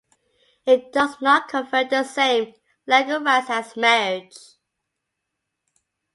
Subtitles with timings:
[0.65, 2.55] It does not confer the same
[2.87, 4.33] legal rights as marriage.